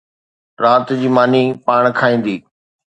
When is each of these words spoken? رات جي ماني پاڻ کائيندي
رات 0.63 0.87
جي 0.99 1.09
ماني 1.15 1.43
پاڻ 1.65 1.83
کائيندي 2.01 2.35